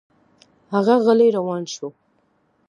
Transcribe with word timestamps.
هغه 0.73 0.93
غلی 1.05 1.29
روان 1.37 1.63
شو. 1.73 1.87